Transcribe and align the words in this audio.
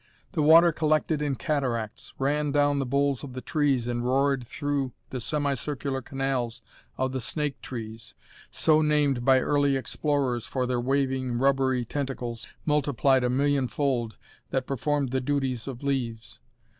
The 0.31 0.41
water 0.41 0.71
collected 0.71 1.21
in 1.21 1.35
cataracts, 1.35 2.15
ran 2.17 2.51
down 2.51 2.79
the 2.79 2.87
boles 2.87 3.23
of 3.23 3.33
the 3.33 3.39
trees, 3.41 3.87
and 3.87 4.03
roared 4.03 4.47
through 4.47 4.93
the 5.11 5.19
semi 5.21 5.53
circular 5.53 6.01
canals 6.01 6.63
of 6.97 7.11
the 7.11 7.21
snake 7.21 7.61
trees, 7.61 8.15
so 8.49 8.81
named 8.81 9.23
by 9.23 9.41
early 9.41 9.75
explorers 9.75 10.47
for 10.47 10.65
their 10.65 10.81
waving, 10.81 11.37
rubbery 11.37 11.85
tentacles, 11.85 12.47
multiplied 12.65 13.23
a 13.23 13.29
millionfold, 13.29 14.17
that 14.49 14.65
performed 14.65 15.11
the 15.11 15.21
duties 15.21 15.67
of 15.67 15.83
leaves. 15.83 16.39